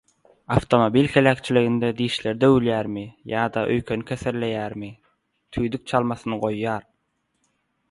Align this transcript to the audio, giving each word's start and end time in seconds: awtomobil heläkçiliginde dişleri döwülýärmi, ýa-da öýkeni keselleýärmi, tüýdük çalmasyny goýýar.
awtomobil 0.53 1.09
heläkçiliginde 1.15 1.91
dişleri 1.99 2.39
döwülýärmi, 2.45 3.03
ýa-da 3.33 3.65
öýkeni 3.75 4.09
keselleýärmi, 4.13 4.91
tüýdük 5.59 5.89
çalmasyny 5.95 6.43
goýýar. 6.47 6.91